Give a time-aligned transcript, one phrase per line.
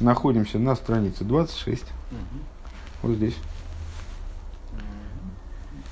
[0.00, 1.84] находимся на странице 26.
[2.10, 2.20] Мгм.
[3.02, 3.36] Вот здесь.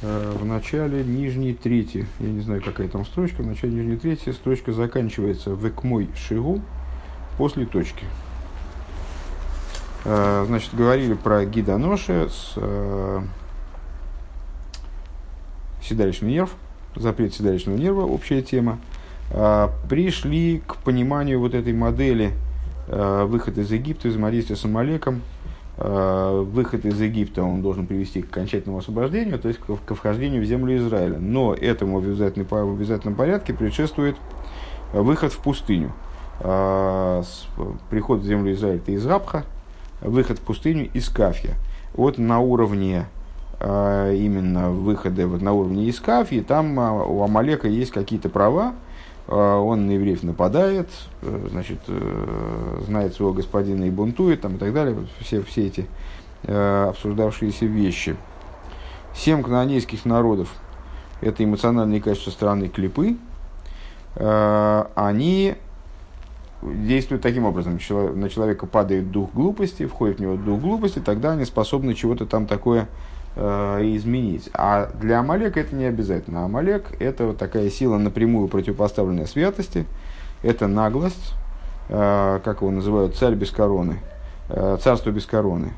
[0.02, 4.32] Э, В начале нижней трети, я не знаю, какая там строчка, в начале нижней трети
[4.32, 6.60] строчка заканчивается векмой шигу
[7.38, 8.04] после точки.
[10.04, 13.22] Э, Значит, говорили про гидоноши с э,
[15.82, 16.50] седалищный нерв,
[16.96, 18.78] запрет седалищного нерва, общая тема.
[19.30, 22.32] Э, Пришли к пониманию вот этой модели
[22.86, 25.22] выход из Египта, взаимодействия с Амалеком,
[25.76, 30.44] Э, выход из Египта он должен привести к окончательному освобождению, то есть к, вхождению в
[30.44, 31.18] землю Израиля.
[31.18, 34.16] Но этому в обязательном, порядке предшествует
[34.92, 35.92] выход в пустыню.
[36.40, 37.22] Э,
[37.90, 39.44] Приход в землю Израиля это из Рабха,
[40.00, 41.54] выход в пустыню из Кафья.
[41.94, 43.06] Вот на уровне
[43.58, 48.83] э, именно выхода вот на уровне из Кафьи, там у Амалека есть какие-то права, э,
[49.26, 50.88] он на евреев нападает,
[51.22, 55.86] э, значит, э, знает своего господина и бунтует, там, и так далее, все, все эти
[56.42, 58.16] э, обсуждавшиеся вещи.
[59.14, 60.52] Семь канонейских народов–
[61.22, 63.16] это эмоциональные качества страны клипы,
[64.16, 65.56] они
[66.62, 67.80] действуют таким образом.
[68.14, 72.46] На человека падает дух глупости, входит в него дух глупости, тогда они способны чего-то там
[72.46, 72.86] такое
[73.36, 74.48] изменить.
[74.54, 76.44] А для Амалека это не обязательно.
[76.44, 79.86] Амалек– это вот такая сила напрямую противопоставленная святости,
[80.42, 81.34] это наглость,
[81.88, 83.98] э, как его называют, царь без короны,
[84.48, 85.72] э, царство без короны.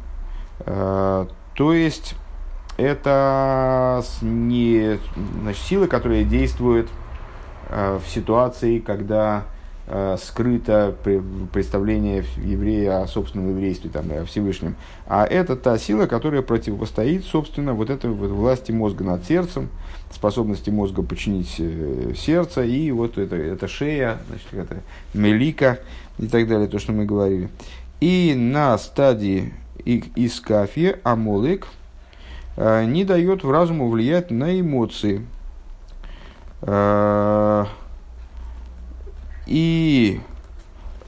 [0.61, 2.15] Э, то есть,
[2.77, 4.99] это не,
[5.41, 6.89] значит, силы, которые действуют
[7.71, 9.56] э, в ситуации, когда э,
[10.19, 14.75] скрыто пре- представление еврея о собственном еврействе, там, о Всевышнем.
[15.07, 19.69] А это та сила, которая противостоит, собственно, вот этой вот власти мозга над сердцем,
[20.13, 24.83] способности мозга подчинить э, сердце, и вот это, это шея, значит, это
[25.15, 25.79] мелика
[26.19, 27.49] и так далее, то, что мы говорили.
[28.01, 31.69] И на стадии и- искафи амолик
[32.57, 35.25] э, не дает в разуму влиять на эмоции.
[39.47, 40.21] И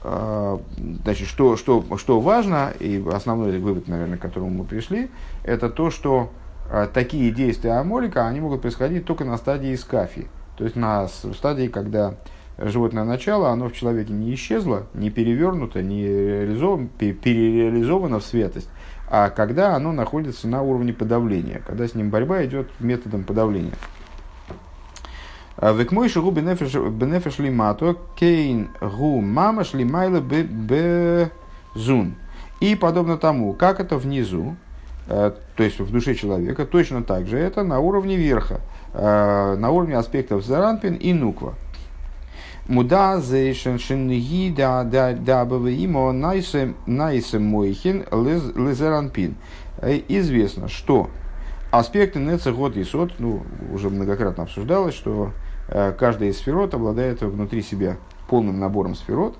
[0.03, 0.57] э,
[1.03, 5.09] значит, что, что, что важно, и основной вывод, наверное, к которому мы пришли,
[5.43, 6.31] это то, что
[6.71, 10.27] э, такие действия Амолика, они могут происходить только на стадии искафи.
[10.57, 12.15] То есть на стадии, когда
[12.57, 18.69] животное начало, оно в человеке не исчезло, не перевернуто, не реализовано, пе- перереализовано в светость,
[19.09, 23.73] а когда оно находится на уровне подавления, когда с ним борьба идет методом подавления.
[25.61, 32.15] Век мой шагу бенефеш лимато, кейн гу мамаш лимайла безун.
[32.61, 34.55] И подобно тому, как это внизу,
[35.07, 38.61] э, то есть в душе человека, точно так же это на уровне верха,
[38.93, 41.55] э, на уровне аспектов заранпин и нуква.
[42.67, 49.35] Муда зейшен шинги да да да имо найсе найсе мойхин лизеранпин.
[49.81, 51.09] Э, Известно, что
[51.69, 53.43] аспекты нецегот и сот, ну,
[53.73, 55.31] уже многократно обсуждалось, что
[55.69, 57.97] каждая из сферот обладает внутри себя
[58.27, 59.37] полным набором сферот.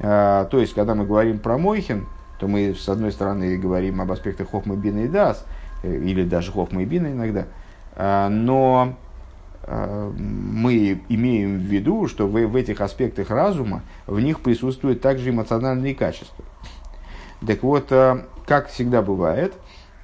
[0.00, 2.06] Э, то есть, когда мы говорим про Мойхин,
[2.38, 5.46] то мы, с одной стороны, говорим об аспектах Хохма Бина и Дас,
[5.82, 7.46] э, или даже Хохма и Бина иногда,
[7.94, 8.94] Э, но
[9.62, 15.30] э, мы имеем в виду, что в, в этих аспектах разума в них присутствуют также
[15.30, 16.44] эмоциональные качества.
[17.46, 19.54] Так вот, э, как всегда бывает,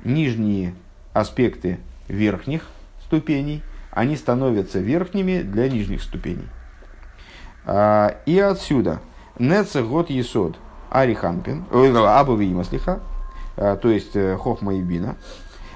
[0.05, 0.75] нижние
[1.13, 2.69] аспекты верхних
[3.05, 3.63] ступеней,
[3.99, 6.47] они становятся верхними для нижних ступеней.
[7.67, 9.01] А, И отсюда.
[9.41, 10.57] Неце год есод
[10.89, 13.01] Ариханпин, Абави Имаслиха,
[13.57, 15.17] то есть э, Хохма и Бина,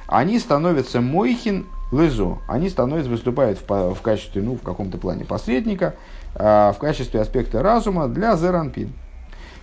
[0.06, 5.94] они становятся Мойхин Лезо, они становятся, выступают в, в качестве, ну, в каком-то плане посредника,
[6.34, 8.92] а, в качестве аспекта разума для Зеранпин.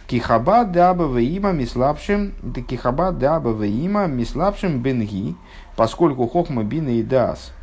[0.07, 5.35] Кихаба даба веима мислапшим, да кихаба даба веима мислапшим бенги,
[5.75, 7.58] поскольку хохма бина и дас, а,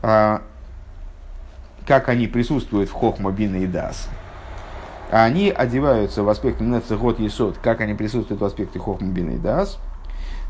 [0.00, 0.42] как
[2.08, 4.08] они присутствуют в хохма бина и дас,
[5.10, 9.78] они одеваются в аспекте нецегот есот, как они присутствуют в аспекте хохма бина и дас,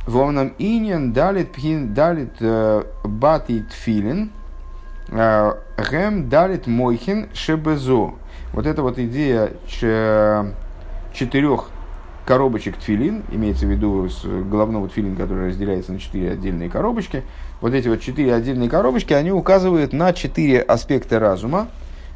[0.09, 4.31] Вомнам иньян далит пхин далит э, батит филин,
[5.09, 8.15] э, гэм далит мойхин шебезо.
[8.55, 10.55] Вот эта вот идея ч-
[11.12, 11.69] четырех
[12.25, 14.09] коробочек тфилин, имеется в виду
[14.50, 17.23] головного тфилин, который разделяется на четыре отдельные коробочки.
[17.61, 21.69] Вот эти вот четыре отдельные коробочки, они указывают на четыре аспекта разума,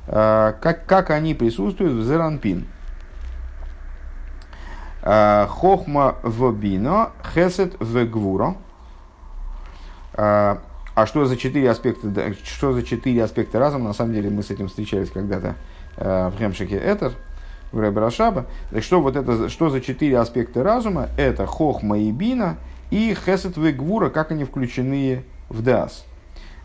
[0.07, 2.67] э, как, как они присутствуют в зеранпин.
[5.03, 8.57] Э, Хохма в бино, хесед в гвуро.
[10.15, 10.59] Э,
[10.95, 13.89] А что за четыре аспекта, что за четыре аспекта разума?
[13.89, 15.55] На самом деле мы с этим встречались когда-то
[15.97, 17.13] в Хемшике Этер.
[17.73, 18.47] в Ребрашаба.
[18.71, 21.09] Так что вот это, что за четыре аспекта разума?
[21.17, 22.59] Это хохма и бина
[22.91, 26.05] и хесет вегвура, как они включены в дас.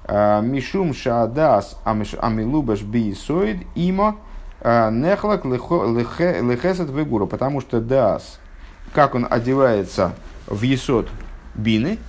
[0.03, 4.15] А, Мишум шаадас амилубаш биисоид има
[4.61, 7.25] а, нехлак лехесет вегура.
[7.25, 8.39] Потому что дас,
[8.93, 10.13] как он одевается
[10.47, 11.09] в есот
[11.55, 11.99] бины,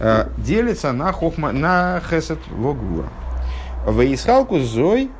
[0.00, 3.08] а, делится на, хохма, на хесет вегвура.
[3.86, 5.10] Ваисхалку зой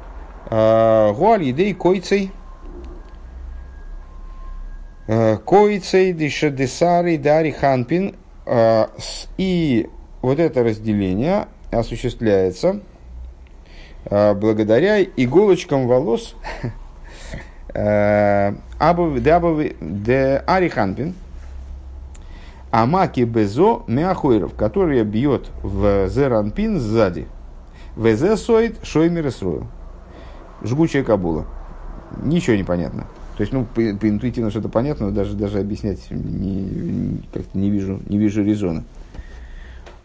[0.51, 2.33] гуаль едей койцей
[5.07, 8.17] койцей дешадесари дари ханпин
[9.39, 9.89] и
[10.23, 12.81] вот это разделение осуществляется
[14.05, 16.35] э, благодаря иголочкам волос
[17.75, 18.53] э,
[19.81, 21.15] де ариханпин,
[22.71, 27.27] амаки безо мяхойров, которые бьет в зеранпин сзади.
[27.97, 29.31] ВЗ соид шоймер и
[30.63, 31.47] Жгучая кабула.
[32.23, 33.07] Ничего не понятно.
[33.37, 37.71] То есть, ну, по, по интуитивно что-то понятно, но даже, даже объяснять не, как-то не
[37.71, 38.85] вижу, не вижу резона.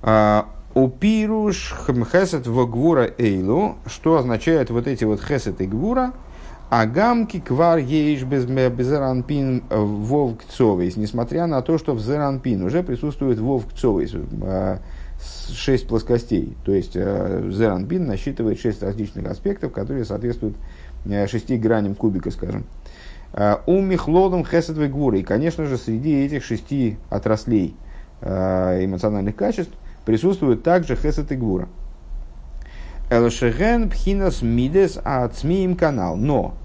[0.07, 1.73] А, у пируш
[2.11, 6.13] хесет в гвура эйлу, что означает вот эти вот хесет и гвура,
[6.69, 13.39] а гамки квар без безеранпин вовк цовейс, несмотря на то, что в зеранпин уже присутствует
[13.39, 13.69] вовк
[14.43, 14.77] а,
[15.51, 16.55] шесть плоскостей.
[16.63, 20.55] То есть а, зеранпин насчитывает шесть различных аспектов, которые соответствуют
[21.27, 22.65] шести граням кубика, скажем.
[23.65, 25.17] У Михлодом Хесед Гвура.
[25.17, 27.75] И, конечно же, среди этих шести отраслей
[28.21, 29.73] эмоциональных качеств
[30.05, 31.67] присутствует также Хесед и Гвура.
[33.09, 36.15] Элшеген Пхинас Мидес Ацмиим канал.
[36.15, 36.55] Но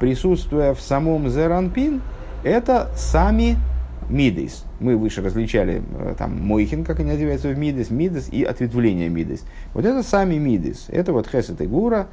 [0.00, 2.02] присутствуя в самом Зеранпин,
[2.42, 3.56] это сами
[4.10, 4.64] Мидес.
[4.80, 9.44] Мы выше различали э, там Мойхин, как они одеваются в Мидес, Мидес и ответвление Мидес.
[9.72, 10.86] Вот это сами Мидес.
[10.88, 12.08] Это вот Хесед и Гура,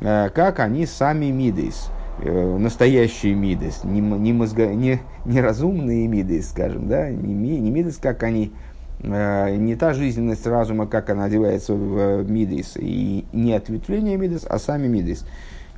[0.00, 1.90] э, как они сами Мидес.
[2.18, 7.98] Э, настоящие мидес, не, не, мозго, не, не разумные мидес, скажем, да, не, не мидес,
[7.98, 8.52] как они,
[9.00, 14.88] не та жизненность разума, как она одевается в мидес, и не ответвление мидес, а сами
[14.88, 15.24] мидес.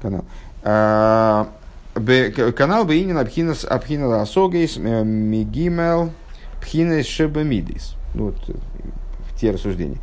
[0.00, 0.24] Канал.
[0.62, 1.48] А,
[2.56, 6.10] канал Бейнин Абхинас Абхина Асогейс э, Мигимел
[6.60, 7.96] Пхинес Шебамидис.
[8.14, 8.36] Вот
[9.40, 9.98] те рассуждения.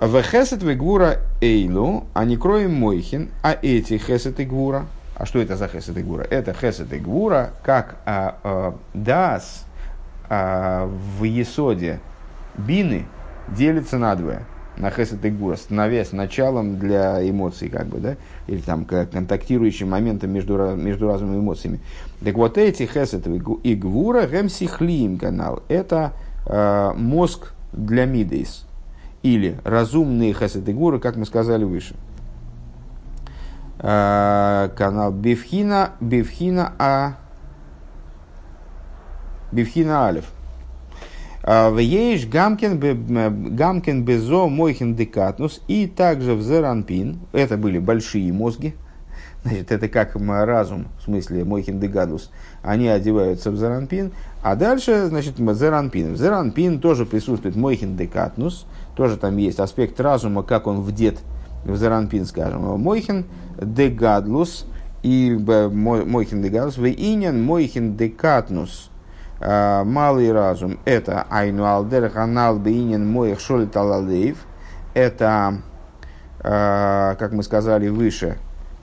[0.00, 4.86] В хесет вегвура эйлу, а не кроем мойхин, а эти хесет и гвура–
[5.20, 6.22] а что это за хесед и гура?
[6.22, 9.66] Это хесед и гура, как а, а, дас
[10.30, 12.00] а, в есоде
[12.56, 13.06] бины
[13.48, 14.44] делится на двое
[14.80, 18.16] на хесед и гура, становясь началом для эмоций, как бы, да,
[18.46, 21.80] или там контактирующим моментом между, между разными эмоциями.
[22.24, 26.12] Так вот эти хесед и гвура, гемсихлиим канал, это
[26.46, 28.66] э, мозг для мидейс,
[29.22, 31.94] или разумные хесед и гура, как мы сказали выше.
[33.78, 37.14] Э, канал Бифхина, Бифхина А.
[39.52, 40.32] Бифхина Алиф.
[41.42, 48.32] Э, в Ейш Гамкин, Гамкин Безо Мойхин Декатнус и также в Зеранпин, это были большие
[48.32, 48.74] мозги,
[49.42, 52.30] значит, это как разум, в смысле Мойхин Дегадус,
[52.62, 56.12] они одеваются в Зеранпин, а дальше, значит, Зеранпин.
[56.14, 61.18] В Зеранпин тоже присутствует Мойхин Декатнус, тоже там есть аспект разума, как он вдет
[61.64, 63.24] в Заранпин, скажем, Мойхин
[63.60, 64.66] дегадлус
[65.02, 68.99] и Мойхин дегадлус, в инин Мойхин декатнус, а,
[69.40, 74.36] малый разум, это айну алдер ханал бейнин моих шолит алалеев,
[74.94, 75.62] это,
[76.40, 78.38] а, как мы сказали выше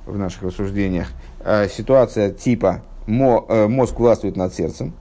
[0.06, 1.08] в наших рассуждениях,
[1.42, 4.94] а, ситуация типа э, мозг властвует над сердцем,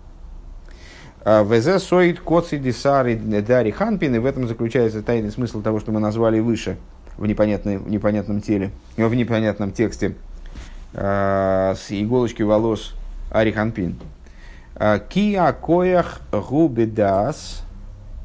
[1.24, 6.00] ВЗ соид коци дисари дари ханпин, и в этом заключается тайный смысл того, что мы
[6.00, 6.76] назвали выше–
[7.18, 10.14] в, непонятной, в непонятном теле, в непонятном тексте
[10.92, 12.94] с иголочки волос
[13.30, 13.96] Ариханпин.
[14.00, 14.15] А,
[14.78, 17.64] Киа коях губедас,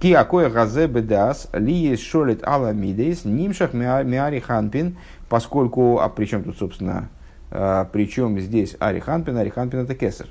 [0.02, 4.98] Киа коях газе бедас, ли есть шолит аламидейс, нимшах миариханпин,
[5.30, 7.10] поскольку, а при чем тут, собственно,
[7.52, 10.28] а, при чем здесь Ариханпин, Ариханпин это кесар.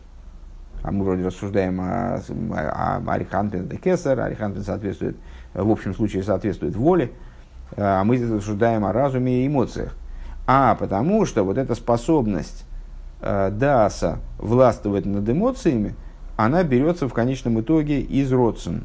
[0.82, 2.20] А мы вроде рассуждаем о,
[2.54, 5.16] о, о это кесар, Ариханпин соответствует,
[5.52, 7.12] в общем случае соответствует воле,
[7.76, 9.94] а мы здесь рассуждаем о разуме и эмоциях.
[10.46, 12.64] А потому что вот эта способность
[13.20, 15.94] э, Дааса властвовать над эмоциями,
[16.44, 18.84] она берется в конечном итоге из родсен.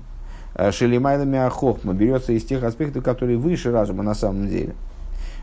[0.55, 4.75] Э, Шелимайлами Ахохма берется из тех аспектов, которые выше разума на самом деле.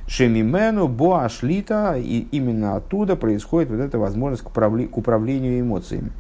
[0.06, 6.12] Шемимену Боашлита, и именно оттуда происходит вот эта возможность к, управли, к управлению эмоциями.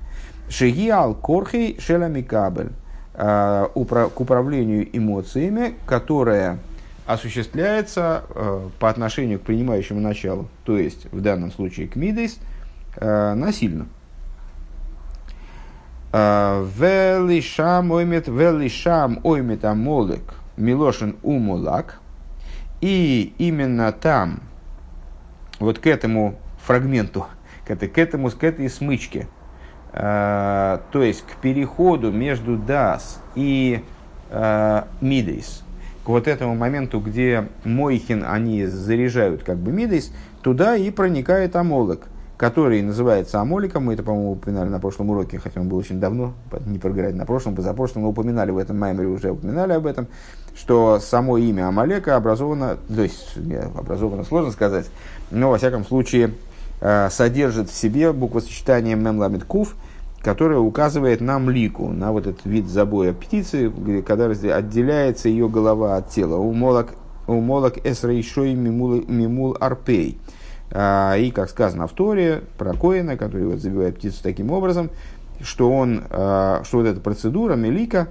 [0.48, 2.70] Шеги ал корхей шеламикабель,
[3.14, 6.58] э, к управлению эмоциями, которая
[7.04, 12.38] осуществляется э, по отношению к принимающему началу, то есть в данном случае к мидейс,
[12.98, 13.86] насильно.
[16.12, 22.00] Э, велишам оймет, велишам оймет амолек, милошин умулак.
[22.82, 24.40] И именно там,
[25.58, 27.26] вот к этому фрагменту,
[27.66, 29.28] к, этой, к, этому, к этой смычке,
[29.92, 33.82] э, то есть к переходу между дас и
[34.30, 35.62] э, мидейс,
[36.04, 42.08] к вот этому моменту, где Мойхин они заряжают как бы мидейс, туда и проникает амолок,
[42.36, 43.84] который называется амоликом.
[43.84, 46.34] Мы это, по-моему, упоминали на прошлом уроке, хотя он был очень давно,
[46.66, 50.08] не проиграть на прошлом, позапрошлом, мы упоминали в этом маймере, уже упоминали об этом,
[50.54, 53.36] что само имя Амалека образовано, то есть
[53.76, 54.86] образовано сложно сказать,
[55.30, 56.32] но во всяком случае
[56.80, 59.74] э, содержит в себе буквосочетание мемламид кув,
[60.22, 63.72] которое указывает на млику, на вот этот вид забоя птицы,
[64.06, 66.36] когда отделяется ее голова от тела.
[66.36, 66.88] У молок,
[67.26, 70.18] у молок эсрейшой мимул, мимул арпей.
[70.74, 74.90] А, и, как сказано в Торе, про Коина, который вот забивает птицу таким образом,
[75.42, 78.08] что, он, а, что вот эта процедура, мелика,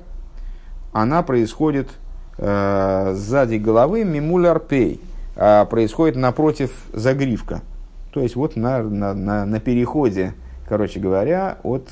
[0.93, 1.89] она происходит
[2.37, 5.01] а, сзади головы мимуль арпей,
[5.33, 7.61] происходит напротив загривка.
[8.13, 10.33] То есть вот на, на, на, на переходе
[10.67, 11.89] короче говоря, от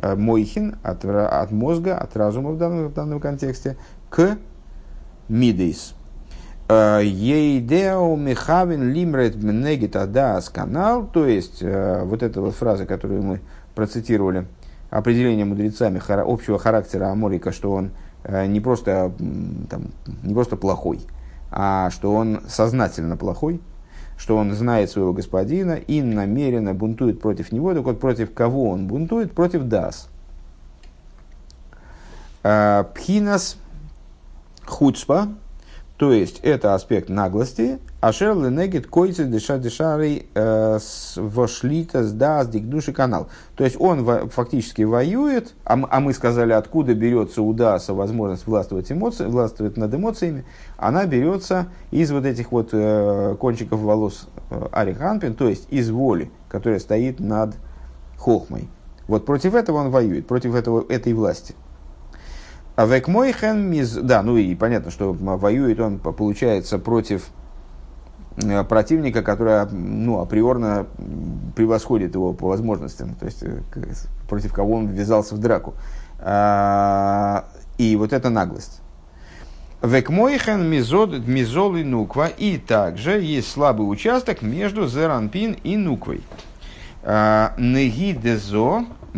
[0.00, 3.76] мойхин, от, от мозга, от разума в данном, в данном контексте,
[4.08, 4.38] к
[5.28, 5.94] мидейс.
[6.70, 13.40] Ейдео михавин лимрет менегит адас канал, то есть вот эта вот фраза, которую мы
[13.74, 14.46] процитировали,
[14.90, 17.92] определение мудрецами общего характера Аморика, что он
[18.28, 19.12] не просто,
[19.70, 19.86] там,
[20.22, 21.00] не просто плохой,
[21.50, 23.62] а что он сознательно плохой,
[24.18, 27.72] что он знает своего господина и намеренно бунтует против него.
[27.72, 29.32] Так вот, против кого он бунтует?
[29.32, 30.08] Против Дас.
[32.42, 33.56] Пхинас
[34.66, 35.28] хуцпа,
[35.98, 40.78] то есть это аспект наглости, ашер ленегет койцы дыша дышарей э,
[41.16, 43.28] вошлита сдас дикдуши канал.
[43.56, 48.92] То есть он фактически воюет, а, а мы сказали, откуда берется у Даса возможность властвовать,
[48.92, 50.44] эмоции, властвовать над эмоциями,
[50.76, 55.90] она берется из вот этих вот э, кончиков волос э, Ари Ханпин, то есть из
[55.90, 57.56] воли, которая стоит над
[58.16, 58.68] хохмой.
[59.08, 61.56] Вот против этого он воюет, против этого, этой власти.
[62.78, 63.90] А векмойхен миз...
[63.90, 67.30] Да, ну и понятно, что воюет он, получается, против
[68.36, 70.86] э, противника, который ну, априорно
[71.56, 73.62] превосходит его по возможностям, то есть э,
[74.28, 75.74] против кого он ввязался в драку.
[76.20, 77.46] А,
[77.78, 78.80] и вот это наглость.
[79.82, 82.28] Векмойхен мизол и нуква.
[82.28, 86.22] И также есть слабый участок между зеранпин и нуквой.
[87.02, 87.54] А,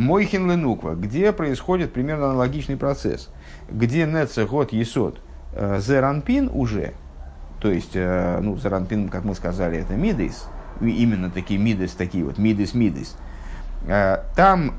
[0.00, 3.28] Мойхен ленуква, где происходит примерно аналогичный процесс–
[3.70, 5.20] где неце год есот
[5.52, 6.92] э, зеранпин уже,
[7.60, 10.46] то есть, э, ну, зеранпин, как мы сказали, это мидейс,
[10.80, 13.16] именно такие мидейс, такие вот мидейс, мидейс.
[13.86, 14.74] Э, там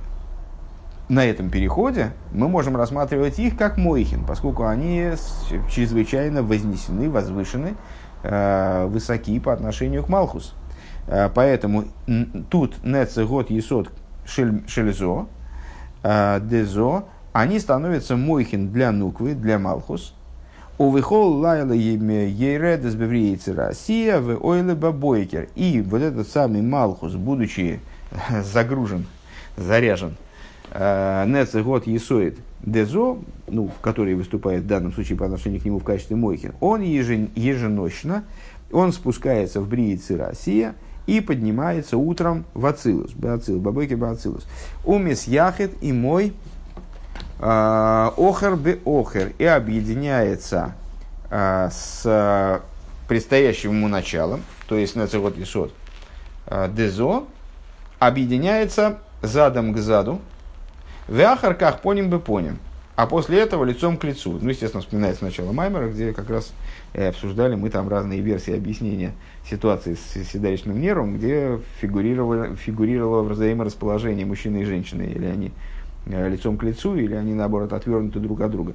[1.10, 5.12] на этом переходе мы можем рассматривать их как мойхин, поскольку они
[5.70, 7.76] чрезвычайно вознесены, возвышены,
[8.24, 10.54] высоки по отношению к Малхус.
[11.34, 11.86] Поэтому
[12.52, 13.90] тут неце год есот
[14.26, 15.28] шельзо,
[16.04, 20.14] дезо, они становятся мойхин для нуквы, для малхус.
[20.78, 25.50] Увыхол лайла ейредес бевриейцы Россия в ойле бабойкер.
[25.56, 27.80] И вот этот самый малхус, будучи
[28.44, 29.06] загружен,
[29.58, 30.16] заряжен,
[30.72, 35.80] э, Нецех год Есоид Дезо, ну, который выступает в данном случае по отношению к нему
[35.80, 38.24] в качестве Мойхин, он еженочно,
[38.72, 40.76] он спускается в Бриицы Россия
[41.12, 44.48] и поднимается утром в Ацилус, Бацилус, Бабойки Бацилус.
[44.86, 46.34] Умис Яхет и мой
[47.38, 49.34] а, охер бе охер.
[49.38, 50.74] И объединяется
[51.30, 52.62] а, с
[53.10, 55.74] предстоящим ему началом, то есть на цегот лишот
[56.48, 57.26] а, дезо,
[58.00, 60.22] объединяется задом к заду,
[61.10, 62.58] в ахарках поним бы поним,
[62.96, 64.38] а после этого лицом к лицу.
[64.42, 66.54] Ну, естественно, вспоминается начало Маймера, где как раз
[66.94, 69.14] э, обсуждали мы там разные версии объяснения
[69.50, 75.52] ситуации с седалищным нервом, где фигурировало, фигурировало взаиморасположение мужчины и женщины, или они
[76.08, 78.74] Э, лицом к лицу, или они, наоборот, отвернуты друг от друга.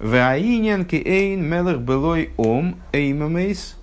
[0.00, 3.76] Ваинен эйн мелых былой ом эймамейс.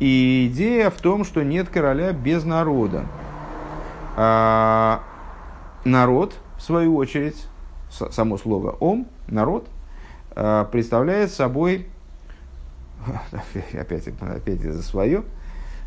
[0.00, 3.06] И идея в том, что нет короля без народа.
[4.16, 5.02] А,
[5.84, 7.46] народ, в свою очередь,
[8.10, 9.68] само слово ом, народ,
[10.36, 11.86] а, представляет собой,
[13.72, 15.24] опять, опять за свое,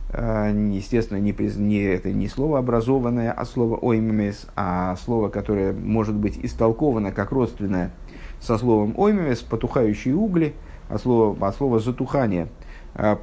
[0.09, 6.15] Э, естественно, не, не, это не слово образованное, а слово оймемес, а слово, которое может
[6.15, 7.91] быть истолковано как родственное
[8.39, 10.53] со словом оймемес, потухающие угли,
[10.89, 12.47] а слово, а слово затухание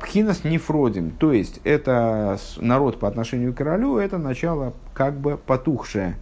[0.00, 6.14] Пхинас нефродим, то есть это народ по отношению к королю, это начало как бы потухшее,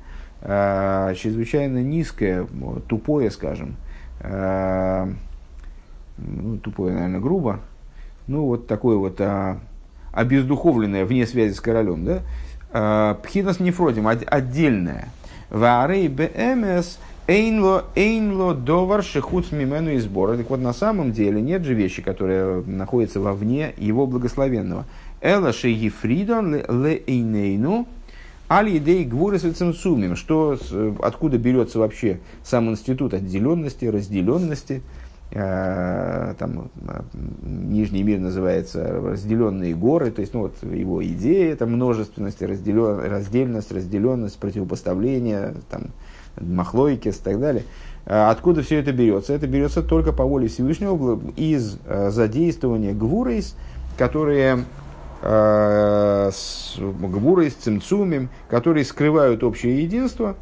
[0.45, 2.47] чрезвычайно низкое,
[2.89, 3.77] тупое, скажем,
[6.19, 7.61] ну, тупое, наверное, грубо,
[8.27, 9.59] ну, вот такое вот а,
[10.13, 12.21] обездуховленное вне связи с королем, да,
[12.71, 15.09] а, пхинас нефродим, отдельное.
[15.51, 20.37] Варей бмс эйнло эйнло довар шехуц мимену и сбора.
[20.37, 24.87] Так вот, на самом деле нет же вещи, которые находятся вовне его благословенного.
[25.21, 27.87] Эла шеги фридон ле эйнейну
[28.57, 30.17] аль идей гвуры сумим.
[30.17, 30.59] Что,
[31.01, 34.83] откуда берется вообще сам институт отделенности, разделенности,
[35.35, 37.01] Э, там, э,
[37.43, 43.73] Нижний мир называется разделенные горы, то есть ну, вот его идея это множественность, разделен, раздельность,
[43.73, 45.85] разделенность, противопоставление, там,
[46.39, 47.65] махлойкес и так далее.
[48.05, 49.33] Э, откуда все это берется?
[49.33, 51.79] Это берется только по воле Всевышнего из
[52.11, 53.57] задействования гвурейс,
[53.97, 54.67] которые
[55.23, 60.37] с гвурейс, цимцумим, которые скрывают общее единство,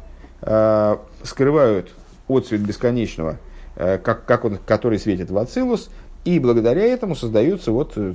[1.23, 1.91] скрывают
[2.27, 3.37] отцвет бесконечного–
[3.75, 5.89] Э, как, как он, который светит в Ацилус,
[6.25, 8.13] и благодаря этому создаются вот э,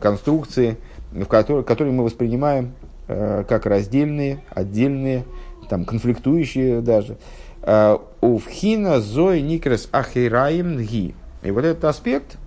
[0.00, 0.76] конструкции,
[1.12, 2.72] в которые, которые мы воспринимаем
[3.08, 5.24] э, как раздельные, отдельные,
[5.68, 7.16] там, конфликтующие даже.
[8.20, 11.14] У вхина зой никрес ахираим ги.
[11.42, 12.38] И вот этот аспект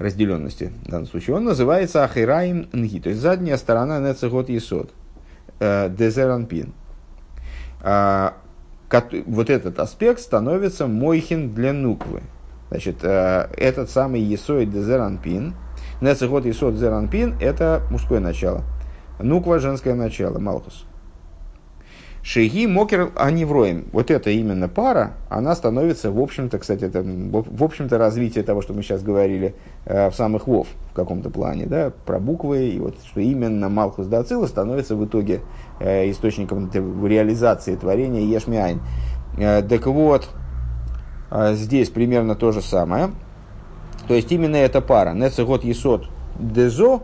[0.00, 4.92] разделенности в данном случае, он называется ахираим нги, то есть задняя сторона нецегот есот,
[5.60, 6.72] дезеранпин
[9.26, 12.22] вот этот аспект становится мойхин для нуквы.
[12.70, 15.54] Значит, э, этот самый Есой Дезеранпин,
[16.00, 18.62] Нецехот Есот Зеранпин– это мужское начало.
[19.18, 20.86] Нуква– женское начало, Малхус.
[22.32, 23.86] Шеги Мокер Аневроем.
[23.90, 28.72] Вот эта именно пара, она становится, в общем-то, кстати, это, в общем-то, развитие того, что
[28.72, 32.94] мы сейчас говорили э, в самых Вов в каком-то плане, да, про буквы, и вот,
[33.04, 35.40] что именно Малхус Дацила становится в итоге
[35.80, 36.70] э, источником
[37.04, 38.80] реализации творения Ешмиайн.
[39.36, 40.28] Э, так вот,
[41.32, 43.10] здесь примерно то же самое.
[44.06, 46.06] То есть, именно эта пара, Нецегот Есот
[46.38, 47.00] Дезо,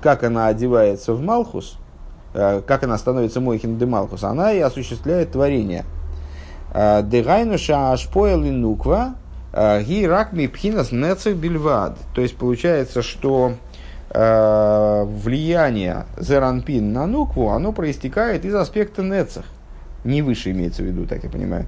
[0.00, 1.76] как она одевается в Малхус–
[2.32, 5.84] как она становится Мойхин де Малхус, она и осуществляет творение.
[6.72, 9.14] Э, Дегайнуша ашпоэл нуква
[9.52, 11.98] э, ги ракми пхинас нецех бильвад.
[12.14, 13.54] То есть получается, что
[14.12, 19.44] влияние Зеранпин на нукву, оно проистекает из аспекта нецех.
[20.02, 21.66] Не выше имеется в виду, так я понимаю.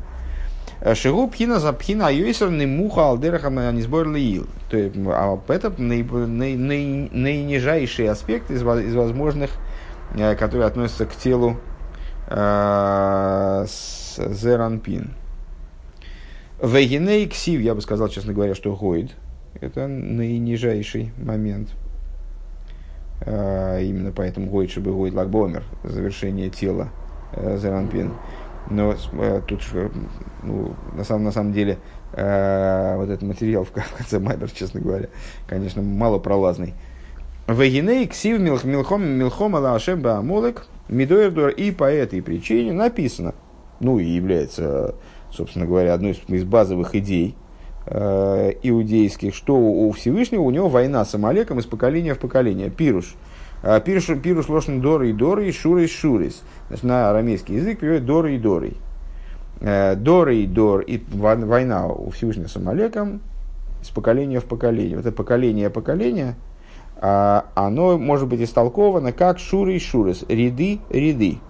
[0.94, 4.48] Шигу пхина за пхина не муха алдерахам низбор лиил.
[4.68, 9.71] То есть, а это наинижайший аспект из, из возможных Э,
[10.16, 11.56] которые относятся к телу
[12.28, 15.14] э, Зеранпин.
[16.62, 19.12] Вегиней ксив, я бы сказал, честно говоря, что Гойд.
[19.60, 21.70] Это наинижайший момент.
[23.24, 26.90] Э, именно поэтому Гойд, чтобы Гойд Лагбомер, завершение тела
[27.32, 28.12] э, Зеранпин.
[28.70, 29.62] Но э, тут
[30.42, 31.78] ну, на, самом, на самом деле
[32.12, 35.08] э, вот этот материал в конце Майбер, честно говоря,
[35.48, 36.74] конечно, мало пролазный.
[37.48, 41.50] Вегиней ксив милхом милхом алашем баамолек мидоердор.
[41.50, 43.34] И по этой причине написано,
[43.80, 44.94] ну и является,
[45.30, 47.34] собственно говоря, одной из, базовых идей
[47.86, 52.70] э, иудейских, что у Всевышнего у него война с Амалеком из поколения в поколение.
[52.70, 53.16] Пируш.
[53.64, 56.42] Э, пируш, пируш лошен доры и доры и шуры и шурис.
[56.68, 58.74] Значит, на арамейский язык переводит доры и доры.
[59.60, 60.82] Э, доры и дор.
[60.82, 63.20] И война у Всевышнего с Амалеком
[63.82, 64.96] из поколения в поколение.
[64.96, 66.51] Вот это поколение поколение– а,
[67.02, 71.40] оно может быть истолковано как шуры и шурес, ряды, ряды.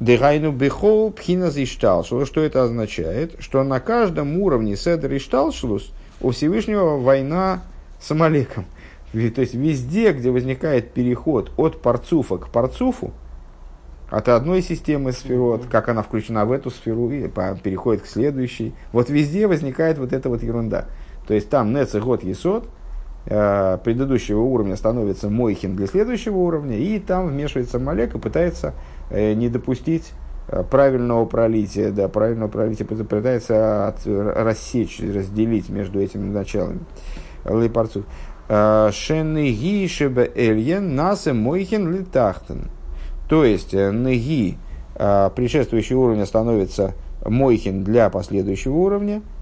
[0.00, 2.26] Дегайну бехол пхина ишталшлус.
[2.26, 3.36] Что это означает?
[3.38, 7.62] Что на каждом уровне седр ишталшлус у Всевышнего война
[8.00, 8.66] с Амалеком.
[9.12, 13.12] То есть везде, где возникает переход от парцуфа к парцуфу,
[14.10, 17.28] от одной системы сферот, как она включена в эту сферу, и
[17.62, 18.74] переходит к следующей.
[18.92, 20.86] Вот везде возникает вот эта вот ерунда.
[21.28, 22.68] То есть там нецегот есот,
[23.28, 28.74] Э, предыдущего уровня становится Мойхин для следующего уровня, и там вмешивается Малек и пытается
[29.10, 30.12] э, не допустить
[30.46, 36.80] э, правильного пролития, да, правильного пролития пытается от, рассечь, разделить между этими началами.
[37.44, 38.04] Лейпарцу.
[38.48, 42.70] Шенеги шебе эльен насе мойхин литахтен.
[43.28, 44.56] То есть, неги
[44.94, 49.22] предшествующего уровня становится мойхин для последующего уровня–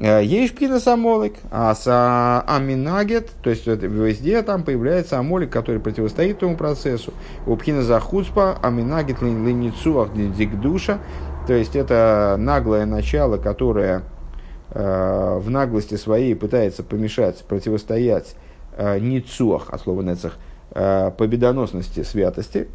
[0.00, 6.38] Э, есть пхина самолик, а с аминагет, то есть везде там появляется амолик, который противостоит
[6.38, 7.12] этому процессу.
[7.46, 11.00] У пхина захуцпа аминагет линицуах дикдуша,
[11.46, 14.02] то есть это наглое начало, которое
[14.72, 18.36] в наглости своей пытается помешать, противостоять
[18.78, 20.36] ницуах, от слова нецах,
[20.70, 22.68] победоносности святости,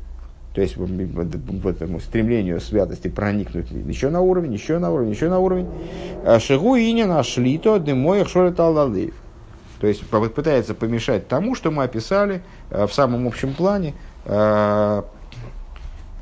[0.55, 5.39] то есть в, этому стремлению святости проникнуть еще на уровень, еще на уровень, еще на
[5.39, 5.67] уровень.
[6.39, 9.13] Шигу и не нашли то дымоих шориталалеев.
[9.81, 13.95] То есть пытается помешать тому, что мы описали в самом общем плане,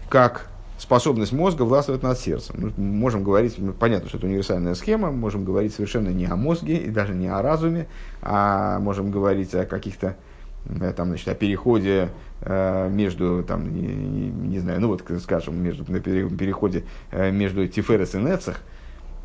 [0.10, 0.48] как
[0.80, 2.74] способность мозга властвовать над сердцем.
[2.76, 6.78] Мы можем говорить, ну, понятно, что это универсальная схема, можем говорить совершенно не о мозге
[6.78, 7.86] и даже не о разуме,
[8.24, 10.14] а можем говорить о каких-то э,
[10.96, 12.10] там, значит, о переходе
[12.42, 18.16] э, между, там, не, не, знаю, ну вот, скажем, между, на переходе э, между Тиферес
[18.16, 18.62] и Нецах,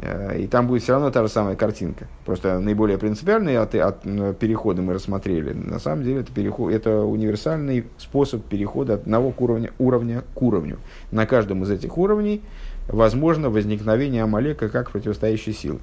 [0.01, 2.07] Э, и там будет все равно та же самая картинка.
[2.25, 4.03] Просто наиболее принципиальные от, от
[4.39, 5.53] перехода мы рассмотрели.
[5.53, 10.79] На самом деле это, переход, это универсальный способ перехода от одного уровня, уровня к уровню.
[11.11, 12.43] На каждом из этих уровней
[12.87, 15.81] возможно возникновение Амалека как противостоящей силы.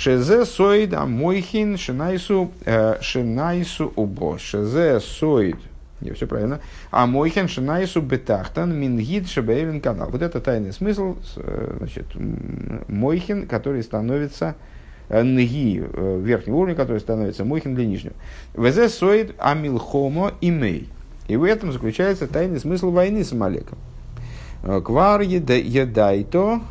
[0.00, 4.38] Шезе соид амойхин шинайсу э, шинайсу убо.
[4.38, 5.58] Шезе соид
[6.00, 6.60] не, все правильно.
[6.90, 10.08] А мойхен шинайсу бетахтан мингид шебейлен канал.
[10.10, 12.06] Вот это тайный смысл, э, значит,
[12.88, 14.54] мойхен, который становится
[15.10, 18.14] э, нги верхнего уровня, который становится мойхен для нижнего.
[18.56, 20.88] Везе соид амилхомо имей.
[21.28, 23.76] И в этом заключается тайный смысл войны с Амалеком.
[24.62, 26.62] Квар едайто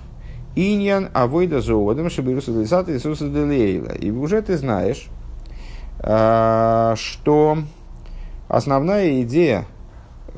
[0.59, 3.91] иньян авойда зоодом шабируса делисата Иисуса делейла.
[3.91, 5.07] И уже ты знаешь,
[6.01, 7.57] что
[8.47, 9.65] основная идея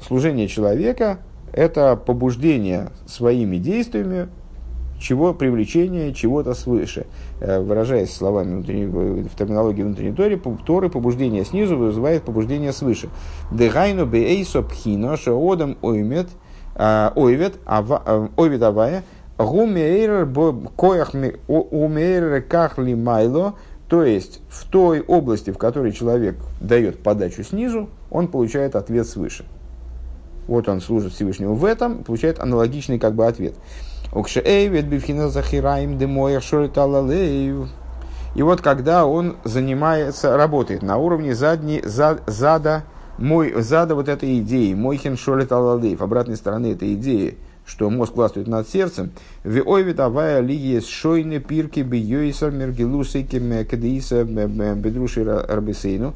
[0.05, 1.19] служения человека–
[1.53, 4.29] это побуждение своими действиями
[5.01, 7.07] чего привлечение чего-то свыше.
[7.39, 13.10] Э, выражаясь словами в терминологии внутренней Торы, Торы, побуждение снизу вызывает побуждение свыше.
[13.51, 16.29] Дегайну бейсо пхино шоодам оймет
[16.75, 19.03] а, э, ойвет авая
[19.43, 20.25] гумейр
[20.75, 21.13] коях
[21.47, 23.56] умейр кахли майло
[23.91, 29.43] то есть, в той области, в которой человек дает подачу снизу, он получает ответ свыше.
[30.47, 33.54] Вот он служит Всевышнему в этом, получает аналогичный как бы ответ.
[38.34, 42.84] И вот когда он занимается, работает на уровне задней, зад, зада,
[43.17, 47.38] мой, зада вот этой идеи, мой хеншолит алалеев, обратной стороны этой идеи,
[47.71, 49.12] что мозг властвует над сердцем,
[49.45, 56.13] виой давая лигия с шойны пирки бьёйсар мергелусы кедеиса бедруши рабисейну,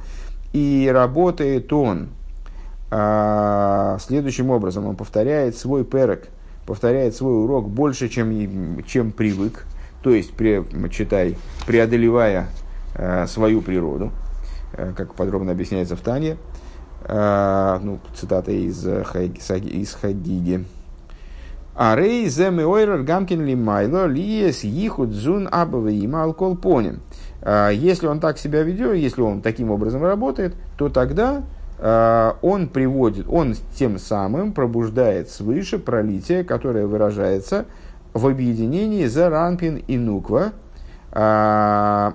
[0.51, 2.09] и работает он
[2.91, 6.27] а, следующим образом, он повторяет свой перек,
[6.65, 9.65] повторяет свой урок больше, чем, чем привык,
[10.03, 12.49] то есть, при, читай, преодолевая
[12.95, 14.11] а, свою природу,
[14.73, 16.35] а, как подробно объясняется в Тане,
[17.05, 20.65] а, ну, цитата из, из Хагиги.
[21.75, 27.01] А рей зем ойрер гамкин ли майло лиес ихуд зун абавы има алкол поним.
[27.41, 31.43] А, если он так себя ведет, если он таким образом работает, то тогда
[31.77, 37.65] а, он приводит, он тем самым пробуждает свыше пролитие, которое выражается
[38.13, 40.53] в объединении за ранпин и нуква
[41.11, 42.13] а,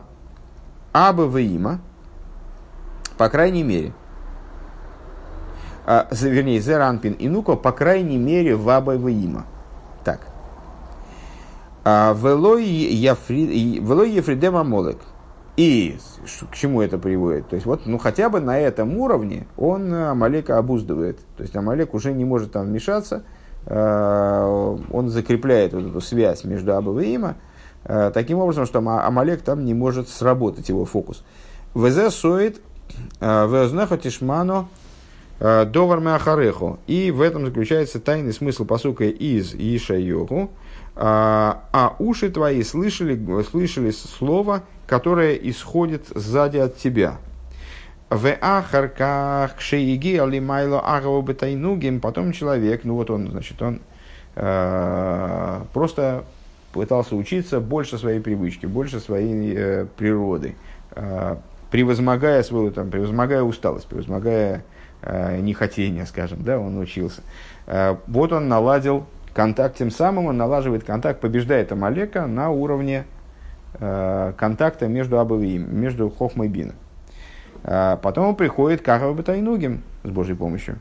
[0.92, 1.80] абавы има,
[3.18, 3.92] по крайней мере,
[5.86, 9.46] а, вернее, Зеранпин и Нуко, по крайней мере, в Абайваима.
[10.04, 10.20] Так.
[11.84, 14.98] А, Велой Ефридем Амолек.
[15.56, 15.98] И
[16.50, 17.48] к чему это приводит?
[17.48, 21.18] То есть, вот, ну, хотя бы на этом уровне он Амалека обуздывает.
[21.36, 23.24] То есть, Амалек уже не может там вмешаться.
[23.66, 27.36] А, он закрепляет вот эту связь между Аба и Има
[28.12, 31.24] таким образом, что Амалек там не может сработать его фокус.
[31.72, 32.60] ВЗ соит
[33.20, 34.79] Веознахо Тишмано Э,
[35.40, 36.78] Довар Меахареху.
[36.86, 40.50] И в этом заключается тайный смысл посука из Иша Йогу.
[40.96, 47.18] А, а уши твои слышали, слышали слово, которое исходит сзади от тебя.
[48.10, 52.00] В ахарках кшеиги алимайло агаву бетайнугим.
[52.00, 53.80] Потом человек, ну вот он, значит, он
[54.34, 56.24] э, просто
[56.72, 60.56] пытался учиться больше своей привычки, больше своей э, природы,
[60.96, 61.36] э,
[61.70, 64.64] превозмогая свою, там, превозмогая усталость, превозмогая
[65.02, 67.22] нехотения, скажем, да, он учился.
[67.66, 73.04] Э, вот он наладил контакт, тем самым он налаживает контакт, побеждает Амалека на уровне
[73.74, 76.74] э, контакта между Абавиим, между Хохмой и Бином.
[77.64, 80.78] Э, потом он приходит к Ахавабатайнугим с Божьей помощью.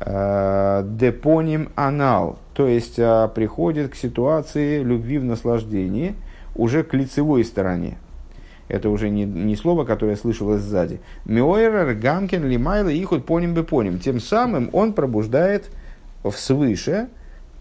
[0.00, 6.14] Э, депоним анал, то есть э, приходит к ситуации любви в наслаждении
[6.54, 7.98] уже к лицевой стороне,
[8.70, 11.00] это уже не, не слово, которое слышалось сзади.
[11.24, 13.98] Миойрер, Гамкин, Лимайла, Ихуд, поним бы поним.
[13.98, 15.70] Тем самым он пробуждает
[16.22, 17.08] в свыше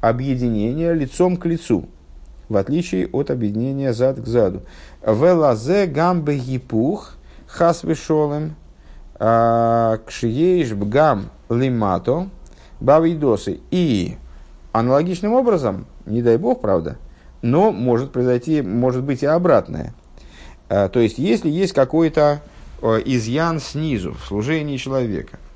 [0.02, 1.88] объединение лицом к лицу.
[2.50, 4.62] в отличие от объединения зад к заду.
[5.06, 7.14] Велазе гамбе гипух
[7.48, 8.56] хас вишолем
[9.20, 12.28] а, кшиеиш бгам лимато
[12.80, 13.60] бавидосы.
[13.72, 14.18] И
[14.72, 16.98] аналогичным образом, не дай бог, правда,
[17.42, 19.94] но может произойти, может быть и обратное.
[20.70, 22.42] А, то есть, если есть какой-то
[22.82, 25.40] э, изъян снизу в служении человека–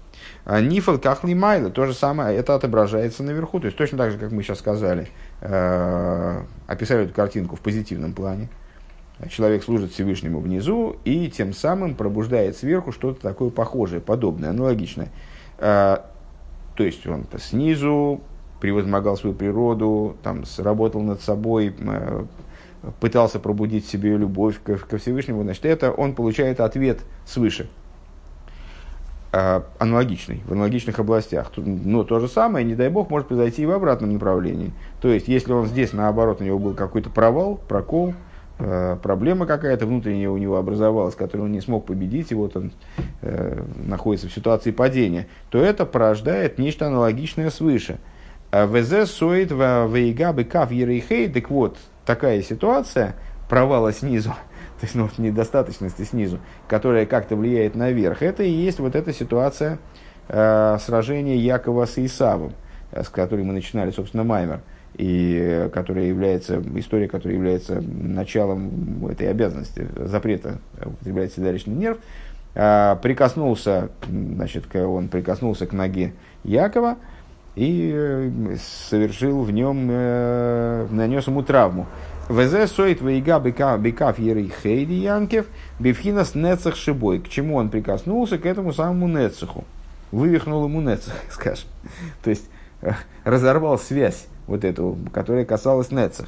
[0.45, 3.60] а Нифл кахли майла, то же самое, это отображается наверху.
[3.60, 5.08] То есть точно так же, как мы сейчас сказали,
[5.41, 8.49] э, описали эту картинку в позитивном плане.
[9.30, 15.10] Человек служит Всевышнему внизу и тем самым пробуждает сверху что-то такое похожее, подобное, аналогичное.
[15.60, 15.99] Э,
[16.76, 18.19] то есть он снизу
[18.60, 22.26] превозмогал свою природу, там, работал над собой, э,
[22.99, 27.69] пытался пробудить в себе любовь ко, ко Всевышнему, значит, это он получает ответ свыше.
[29.35, 31.51] А, аналогичный, в аналогичных областях.
[31.57, 34.71] Но то же самое, не дай бог, может произойти и в обратном направлении.
[35.01, 38.13] То есть, если он здесь, наоборот, у него был какой-то провал, прокол,
[38.59, 42.73] э, проблема какая-то внутренняя у него образовалась, которую он не смог победить, и вот он
[43.23, 47.97] э, находится в ситуации падения, то это порождает нечто аналогичное свыше.
[48.51, 53.15] А ВЗ соит вейга быкав ерейхей, так вот, такая ситуация,
[53.49, 54.29] провала снизу,
[54.79, 59.79] то есть ну, недостаточности снизу, которая как-то влияет наверх, это и есть вот эта ситуация
[60.27, 62.53] э, сражения Якова с Исавом,
[62.91, 64.61] э, с которой мы начинали, собственно, Маймер,
[64.95, 71.97] и э, которая является, история, которая является началом этой обязанности, запрета употреблять седалищный нерв,
[72.55, 76.13] э, прикоснулся, значит, он прикоснулся к ноге
[76.43, 76.97] Якова,
[77.55, 78.57] и э,
[78.89, 81.87] совершил в нем, э, нанес ему травму.
[82.29, 85.45] ВЗ соит вейга бекав ерей хейди янкев
[85.79, 87.19] бифхинас нецах шибой.
[87.19, 88.37] К чему он прикоснулся?
[88.37, 89.65] К этому самому нецаху.
[90.11, 91.67] Вывихнул ему нецах, скажем.
[92.23, 92.49] То есть
[92.81, 92.91] э,
[93.23, 96.27] разорвал связь вот эту, которая касалась нецах.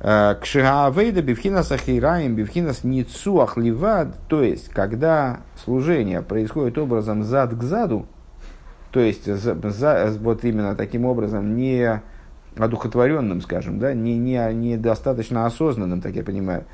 [0.00, 4.14] Э, к шигаавейда бифхинас ахираем бифхинас ницуах ливад.
[4.28, 8.06] То есть, когда служение происходит образом зад к заду,
[8.90, 12.00] то есть, за, за, вот именно таким образом, не
[12.56, 16.64] одухотворенным, скажем, да, не, не, не достаточно осознанным, так я понимаю,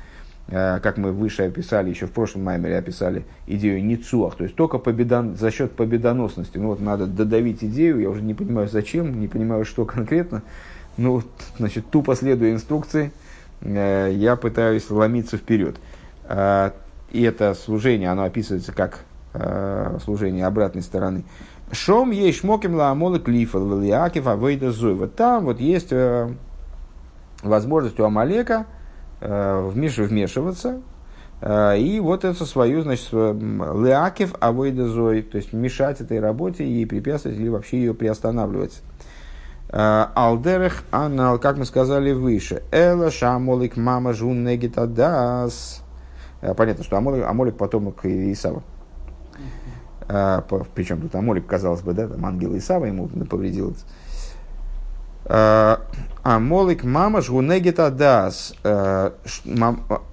[0.47, 4.77] э, как мы выше описали, еще в прошлом маймере описали идею Ницуах, то есть только
[4.77, 6.57] победон, за счет победоносности.
[6.57, 10.41] Ну вот надо додавить идею, я уже не понимаю зачем, не понимаю, что конкретно.
[10.97, 11.21] Ну,
[11.57, 13.11] значит, тупо следуя инструкции,
[13.61, 15.75] э, я пытаюсь ломиться вперед.
[16.23, 16.71] Э,
[17.11, 19.01] и это служение, оно описывается как
[20.01, 21.25] служение обратной стороны.
[21.71, 24.71] Шом есть шмоким ламолы клифал валиакив авейда.
[24.71, 26.29] Вот там вот есть э,
[27.41, 28.65] возможность у Амалека
[29.19, 30.81] э, вмеш, вмешиваться,
[31.41, 36.85] э, и вот это свою, значит, леакив авейда зой, то есть мешать этой работе и
[36.85, 38.81] препятствовать или вообще ее приостанавливать.
[39.69, 45.81] Э, Алдерех анал, как мы сказали выше, эла шамолик мама жун негитадас.
[46.41, 48.61] Э, понятно, что Амолик, Амолик потомок Исава.
[50.07, 50.41] А,
[50.75, 53.75] причем тут Амолик, казалось бы, да, там ангел Исава ему повредил.
[55.25, 55.81] А,
[56.23, 58.53] Амолик мама жгунегита дас.
[58.63, 59.13] А,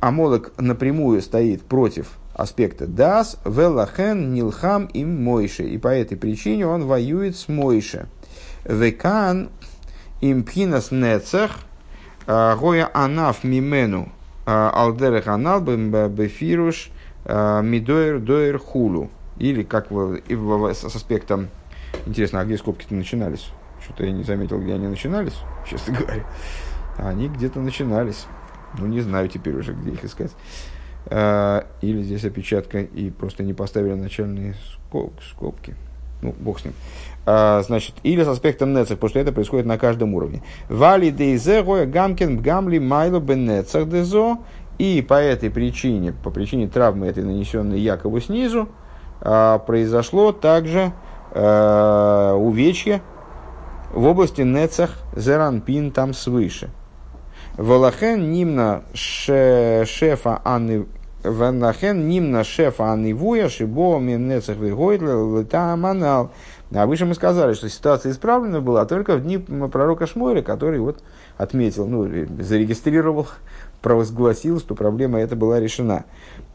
[0.01, 5.65] Амолик напрямую стоит против аспекта дас, велахен, нилхам им мойше.
[5.65, 8.07] И по этой причине он воюет с мойше.
[8.65, 9.51] Векан
[10.23, 11.51] им пхинас нецех,
[12.27, 14.09] гоя анаф мимену,
[14.47, 16.91] алдерех анал бефируш,
[17.27, 19.11] мидоер доер хулу.
[19.43, 21.49] Или как в, и в, с аспектом...
[22.07, 23.49] Интересно, а где скобки-то начинались?
[23.83, 25.35] Что-то я не заметил, где они начинались,
[25.69, 26.25] честно говоря.
[26.97, 28.27] А они где-то начинались.
[28.79, 30.31] Ну, не знаю теперь уже, где их искать.
[31.07, 34.55] А, или здесь опечатка и просто не поставили начальные
[35.29, 35.75] скобки.
[36.23, 36.75] Ну, бог с ним.
[37.27, 40.45] А, значит, или с аспектом нецех, потому что это происходит на каждом уровне.
[40.69, 44.39] Вали дейзе гоя гамкин гамли майло бен нецех дезо.
[44.79, 48.69] И по этой причине, по причине травмы этой нанесенной Якову снизу,
[49.67, 50.93] произошло также
[51.33, 53.03] э, увечье
[53.93, 56.71] в области Нецах Зеранпин там свыше.
[57.57, 60.87] Валахен нимна шефа Анны
[61.23, 66.33] Ванахен нимна шефа Аннивуя шибо нецах вигойдля лета манал.
[66.75, 71.03] А выше мы сказали, что ситуация исправлена была только в дни пророка Шмойля, который вот
[71.37, 72.09] отметил, ну,
[72.43, 73.29] зарегистрировал,
[73.83, 76.07] провозгласил, что проблема эта была решена.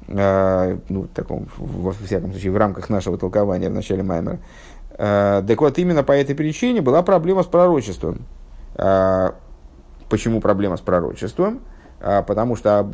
[0.08, 4.40] Э, ну, в таком, во всяком случае, в рамках нашего толкования в начале Маймера.
[4.92, 8.26] Э, так вот, именно по этой причине была проблема с пророчеством.
[8.76, 9.32] Э,
[10.10, 11.60] почему проблема с пророчеством?
[12.00, 12.88] Потому что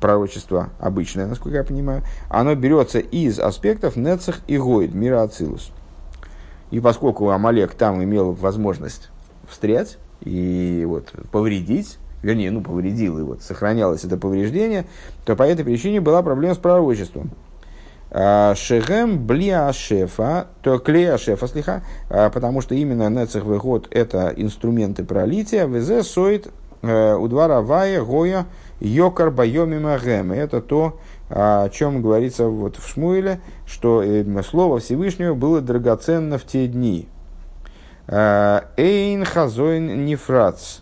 [0.00, 5.70] пророчество обычное, насколько я понимаю, оно берется из аспектов Нецах и Гойд, мира Ацилус.
[6.72, 9.10] И поскольку Амалек там имел возможность
[9.48, 14.86] встрять и вот, повредить, вернее, ну, повредил его, сохранялось это повреждение,
[15.24, 17.30] то по этой причине была проблема с пророчеством.
[18.10, 24.32] А, Шехем блия шефа, то клея шефа слиха, а, потому что именно нецех выход это
[24.36, 26.48] инструменты пролития, везе соит
[26.82, 28.46] э, у двора вая гоя
[28.80, 30.32] йокар байоми магем.
[30.32, 36.44] Это то, о чем говорится вот в Шмуиле, что э, слово Всевышнего было драгоценно в
[36.44, 37.08] те дни.
[38.06, 40.80] А, אין חזון נפרץ.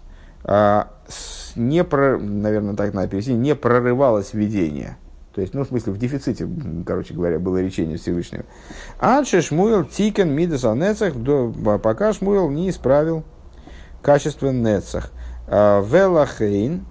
[1.55, 4.97] Не, про, наверное, так надо перевести, не прорывалось видение.
[5.35, 6.47] То есть, ну, в смысле, в дефиците,
[6.87, 8.45] короче говоря, было речение Всевышнего.
[8.99, 11.15] עד ששמואל תיקן מידת נצח,
[11.83, 13.25] пока Шмуил не исправил
[14.03, 15.11] качество נצח.
[15.49, 16.85] А, ולכן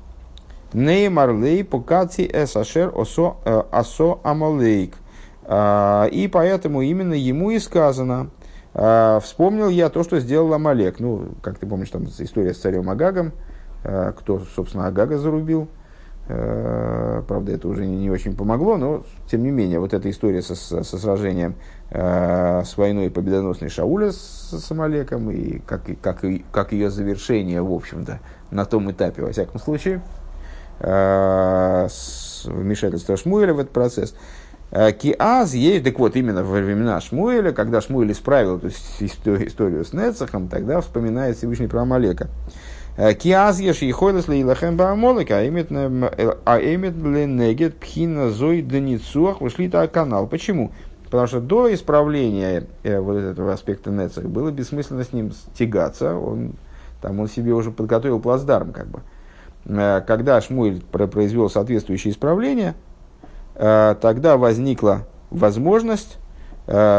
[0.74, 4.96] נאמר לו פקדתי את אשר עשה э, עשה עמלק.
[5.44, 8.30] А, и поэтому именно ему и сказано,
[8.74, 11.00] а, вспомнил я то, что сделал Амалек.
[11.00, 13.34] Ну, как ты помнишь, там история с царем Агагом,
[13.84, 15.68] кто, собственно, Агага зарубил–
[16.34, 20.56] Э, правда, это уже не, очень помогло, но тем не менее, вот эта история со,
[20.56, 21.56] со сражением
[21.90, 27.74] э, с войной победоносной Шауля с, с Амалеком и как, как, как ее завершение, в
[27.74, 30.02] общем-то, на том этапе, во всяком случае,
[30.80, 34.16] э, с вмешательства Шмуэля в этот процесс.
[34.70, 39.92] Э, Киаз есть, так вот, именно во времена Шмуэля, когда Шмуэль исправил эту историю с
[39.92, 42.30] Нецахом, тогда вспоминает Всевышний про Амалека.
[42.98, 50.28] Киаз еш ехойлес ли илахем баамолик, а имет ленегет пхина зой деницуах вышли так канал.
[50.28, 50.72] Почему?
[51.06, 56.16] Потому что до исправления э, вот этого аспекта Нецах было бессмысленно с ним тягаться.
[56.16, 56.54] Он,
[57.02, 59.02] там он себе уже подготовил плацдарм, как бы.
[59.66, 62.76] Э, когда Шмуэль произвел соответствующее исправление,
[63.56, 66.21] э, тогда возникла возможность Э,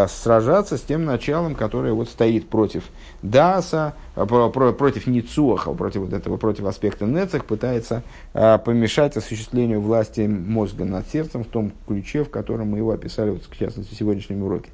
[0.09, 2.85] сражаться с тем началом, которое вот стоит против
[3.23, 8.03] Даса, э, против Ницуаха, против вот этого, против аспекта Нецех, пытается
[8.35, 13.31] э, помешать осуществлению власти мозга над сердцем в том ключе, в котором мы его описали,
[13.31, 14.71] вот, в частности, в сегодняшнем уроке.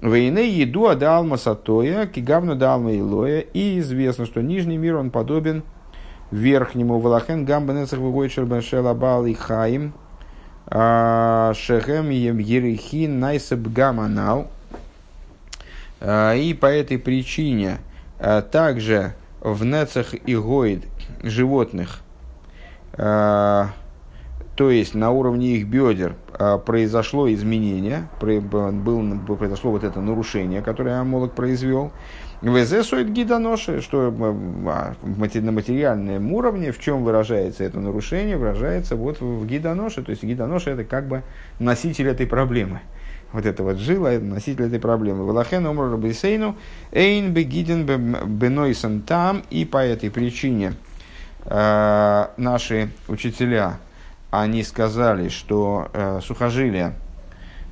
[0.00, 5.62] Вейне еду адалма сатоя, кигавну далма илоя, и известно, что нижний мир, он подобен
[6.30, 6.98] верхнему.
[6.98, 9.94] Валахен гамба нецех выгоит шербашела бал и хаим,
[10.74, 14.48] Шехем Ерихин Найсаб Гаманал.
[16.00, 17.78] А, и по этой причине
[18.18, 20.84] а, также в нецах и гоид
[21.22, 22.00] животных,
[22.96, 23.70] то
[24.56, 26.16] есть на уровне их бедер,
[26.64, 31.92] произошло изменение, произошло вот это нарушение, которое Амолок произвел.
[32.42, 39.46] ВЗ соет гидоноши, что на материальном уровне, в чем выражается это нарушение, выражается вот в
[39.46, 40.02] гидоноше.
[40.02, 41.22] То есть гидоноше это как бы
[41.58, 42.80] носитель этой проблемы.
[43.32, 45.24] Вот это вот жила, носитель этой проблемы.
[45.24, 46.56] Валахен умр рабисейну,
[46.92, 50.74] эйн бегиден бенойсан там, и по этой причине
[51.44, 53.78] э, наши учителя,
[54.30, 56.94] они сказали, что э, сухожилия,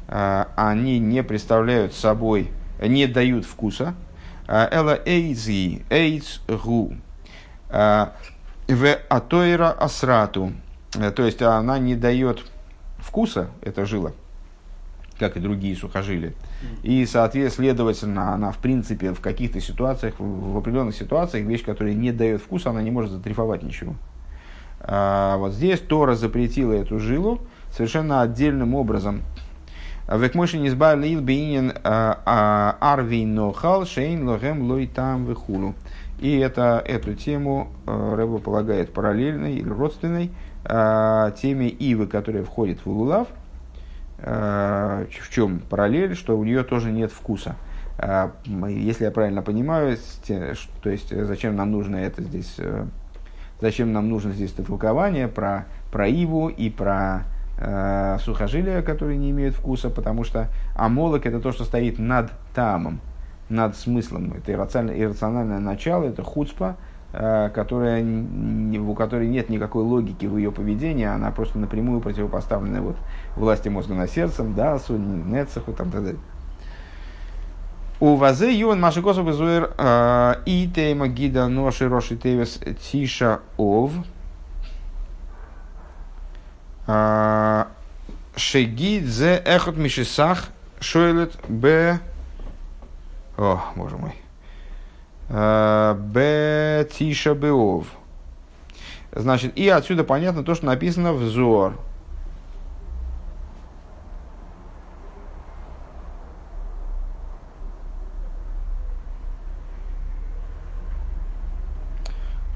[0.08, 2.48] э, они не представляют собой,
[2.80, 3.94] не дают вкуса,
[4.46, 6.94] Эла эйзи, эйц гу.
[7.70, 10.52] В атоира асрату.
[10.94, 12.44] Э, то есть она не дает
[12.98, 14.12] вкуса, эта жила,
[15.18, 16.32] как и другие сухожилия.
[16.82, 22.12] И, соответственно, следовательно, она, в принципе, в каких-то ситуациях, в определенных ситуациях, вещь, которая не
[22.12, 23.94] дает вкуса, она не может затрифовать ничего.
[24.80, 29.22] А вот здесь Тора запретила эту жилу совершенно отдельным образом
[30.08, 35.74] Векмойши не избавил бейнин а, а, арви нохал шейн лохем лой там вихулу.
[36.22, 40.30] И это, эту тему э, Рэба полагает параллельной или родственной
[40.64, 43.26] э, теме ивы, которая входит в лулав.
[44.18, 47.56] Э, в чем параллель, что у нее тоже нет вкуса.
[48.46, 49.96] Если я правильно понимаю,
[50.82, 52.56] то есть зачем нам нужно это здесь,
[53.60, 57.24] зачем нам нужно здесь это толкование про, про иву и про
[57.62, 63.00] э, сухожилия, которые не имеют вкуса, потому что амолок это то, что стоит над тамом,
[63.48, 64.34] над смыслом.
[64.36, 66.76] Это иррациональное, иррациональное начало, это хуцпа,
[67.12, 72.96] э, которая, у которой нет никакой логики в ее поведении, она просто напрямую противопоставлена вот,
[73.36, 76.20] власти мозга над сердцем, да, сунни, нецаху, там, так далее.
[78.00, 82.58] У вазе юан маши косов изуэр э, и тейма гида ноши роши тевес
[82.90, 83.92] тиша ов–
[86.86, 90.48] Шегид зе эхот мишисах
[90.80, 92.00] шойлет б...
[93.38, 94.16] О, боже мой.
[95.28, 97.86] А, б тиша беов.
[99.12, 101.78] Значит, и отсюда понятно то, что написано взор.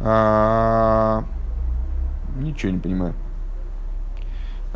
[0.00, 1.24] А,
[2.36, 3.14] ничего не понимаю.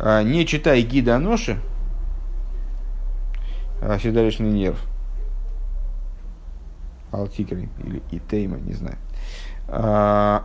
[0.03, 1.59] А, не читай гида Аноши,
[3.83, 4.83] а, седалищный нерв,
[7.11, 8.97] Алтикри или Итейма, не знаю.
[9.67, 10.43] А,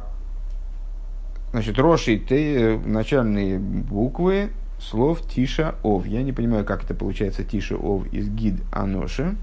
[1.52, 6.07] значит, Роши и Тей, начальные буквы слов Тиша Ов.
[6.07, 9.36] Я не понимаю, как это получается Тиша Ов из гид Аноши.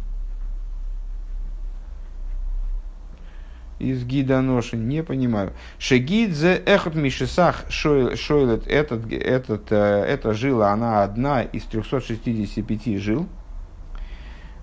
[3.83, 5.51] Из гида ноши, не понимаю.
[5.77, 13.27] Шегидзе эхот мишесах шойлет, этот, этот, э, эта жила, она одна из 365 жил.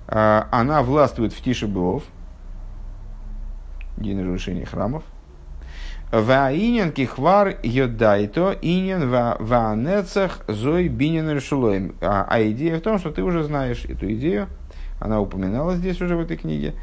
[0.09, 2.03] А, она властвует в Тишебеов,
[3.97, 5.05] день разрушения храмов.
[6.11, 11.95] Ваинен кихвар йодайто инен ваанецах зой бинен решулоем.
[12.01, 14.49] А, а идея в том, что ты уже знаешь эту идею,
[14.99, 16.75] она упоминалась здесь уже в этой книге,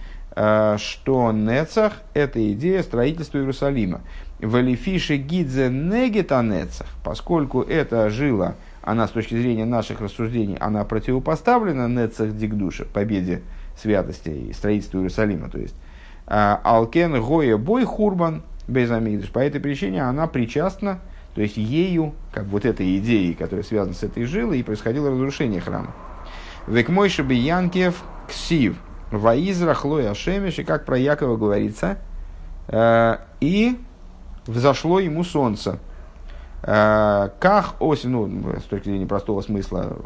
[0.78, 4.02] что Нецах– это идея строительства Иерусалима.
[4.40, 11.88] Валифиши гидзе негета Нецах, поскольку эта жила, она с точки зрения наших рассуждений, она противопоставлена
[11.88, 13.42] Нецах Дигдуша, победе
[13.82, 15.50] святости и строительству Иерусалима.
[15.50, 15.76] То есть
[16.28, 19.32] а, Алкен Гоя Бой Хурбан Безамидыш.
[19.32, 21.00] По этой причине она причастна,
[21.34, 25.62] то есть ею, как вот этой идеей, которая связана с этой жилой, и происходило разрушение
[25.62, 25.96] храма.
[26.68, 28.76] Векмойши Янкев Ксив–
[29.12, 31.98] Ваизра Хлоя Шемеш, и как про Якова говорится,
[32.68, 33.80] э, и
[34.46, 35.80] взошло ему солнце.
[36.64, 39.98] Э, как осень, ну, с точки зрения простого смысла,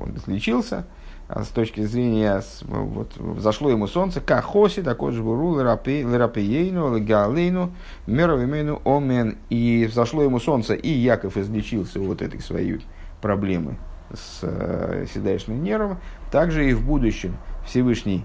[0.00, 0.86] он излечился,
[1.28, 7.72] а с точки зрения, вот, взошло ему солнце, как хоси, такой же был лерапиейну, легалейну,
[8.06, 12.84] меровимену омен, и взошло ему солнце, и Яков излечился вот этой своей
[13.20, 13.76] проблемы
[14.10, 15.98] с э, седалищным нервом,
[16.30, 17.36] также и в будущем
[17.66, 18.24] Всевышний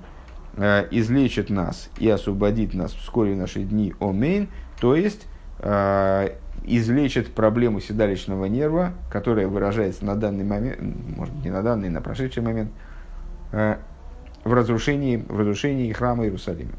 [0.55, 4.49] излечит нас и освободит нас вскоре в наши дни омейн,
[4.79, 5.27] то есть
[5.59, 6.35] э,
[6.65, 10.79] излечит проблему седалищного нерва, которая выражается на данный момент,
[11.17, 12.71] может не на данный, на прошедший момент,
[13.51, 13.77] э,
[14.43, 16.73] в разрушении, в разрушении храма Иерусалима.